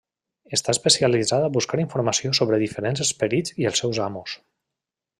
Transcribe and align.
Està 0.57 0.73
especialitzat 0.75 1.45
a 1.47 1.51
buscar 1.59 1.79
informació 1.83 2.33
sobre 2.39 2.61
diferents 2.65 3.07
esperits 3.09 3.57
i 3.65 3.71
els 3.73 3.83
seus 3.85 4.05
amos. 4.11 4.39